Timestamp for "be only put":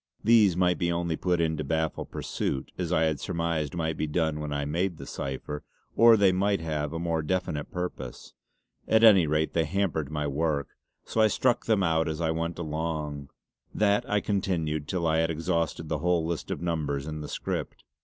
0.79-1.39